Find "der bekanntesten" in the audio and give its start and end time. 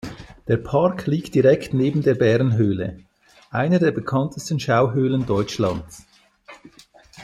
3.77-4.59